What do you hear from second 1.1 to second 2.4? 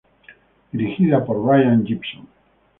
por Brian Gibson.